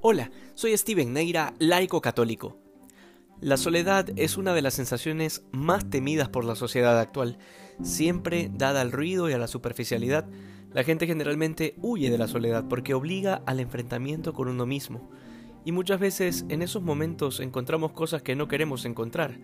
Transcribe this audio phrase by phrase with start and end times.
[0.00, 2.56] Hola, soy Steven Neira, laico católico.
[3.40, 7.36] La soledad es una de las sensaciones más temidas por la sociedad actual.
[7.82, 10.28] Siempre dada al ruido y a la superficialidad,
[10.72, 15.10] la gente generalmente huye de la soledad porque obliga al enfrentamiento con uno mismo.
[15.64, 19.40] Y muchas veces en esos momentos encontramos cosas que no queremos encontrar,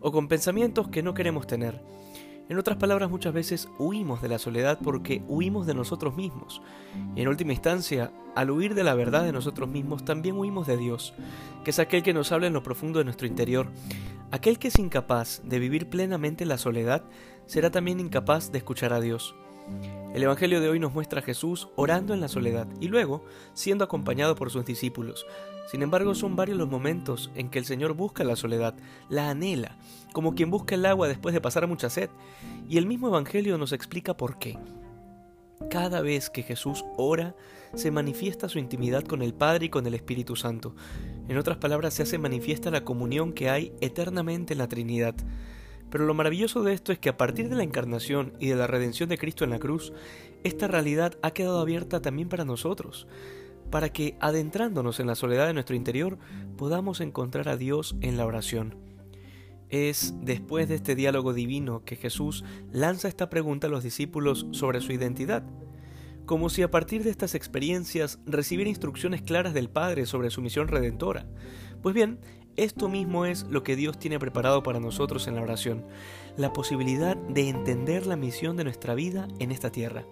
[0.00, 1.78] o con pensamientos que no queremos tener.
[2.50, 6.60] En otras palabras, muchas veces huimos de la soledad porque huimos de nosotros mismos.
[7.14, 10.76] Y en última instancia, al huir de la verdad de nosotros mismos, también huimos de
[10.76, 11.14] Dios,
[11.62, 13.68] que es aquel que nos habla en lo profundo de nuestro interior.
[14.32, 17.04] Aquel que es incapaz de vivir plenamente la soledad,
[17.46, 19.32] será también incapaz de escuchar a Dios.
[20.14, 23.24] El Evangelio de hoy nos muestra a Jesús orando en la soledad y luego
[23.54, 25.24] siendo acompañado por sus discípulos.
[25.70, 28.74] Sin embargo, son varios los momentos en que el Señor busca la soledad,
[29.08, 29.76] la anhela,
[30.12, 32.10] como quien busca el agua después de pasar mucha sed.
[32.68, 34.58] Y el mismo Evangelio nos explica por qué.
[35.70, 37.36] Cada vez que Jesús ora,
[37.74, 40.74] se manifiesta su intimidad con el Padre y con el Espíritu Santo.
[41.28, 45.14] En otras palabras, se hace manifiesta la comunión que hay eternamente en la Trinidad.
[45.90, 48.66] Pero lo maravilloso de esto es que a partir de la encarnación y de la
[48.66, 49.92] redención de Cristo en la cruz,
[50.44, 53.06] esta realidad ha quedado abierta también para nosotros,
[53.70, 56.18] para que, adentrándonos en la soledad de nuestro interior,
[56.56, 58.76] podamos encontrar a Dios en la oración.
[59.68, 64.80] Es después de este diálogo divino que Jesús lanza esta pregunta a los discípulos sobre
[64.80, 65.44] su identidad,
[66.26, 70.68] como si a partir de estas experiencias recibiera instrucciones claras del Padre sobre su misión
[70.68, 71.26] redentora.
[71.82, 72.18] Pues bien,
[72.56, 75.84] esto mismo es lo que Dios tiene preparado para nosotros en la oración,
[76.36, 80.04] la posibilidad de entender la misión de nuestra vida en esta tierra.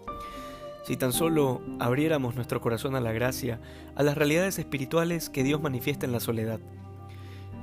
[0.84, 3.60] Si tan solo abriéramos nuestro corazón a la gracia,
[3.94, 6.60] a las realidades espirituales que Dios manifiesta en la soledad.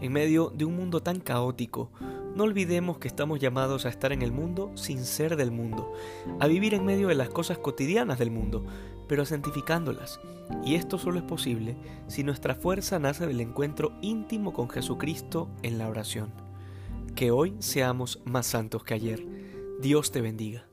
[0.02, 1.90] En medio de un mundo tan caótico,
[2.36, 5.92] no olvidemos que estamos llamados a estar en el mundo sin ser del mundo,
[6.40, 8.66] a vivir en medio de las cosas cotidianas del mundo,
[9.08, 10.20] pero santificándolas.
[10.64, 11.76] Y esto solo es posible
[12.08, 16.32] si nuestra fuerza nace del encuentro íntimo con Jesucristo en la oración.
[17.16, 19.26] Que hoy seamos más santos que ayer.
[19.80, 20.68] Dios te bendiga.